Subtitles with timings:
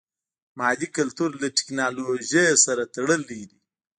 [0.57, 3.59] مادي کلتور له ټکنالوژي سره تړلی دی.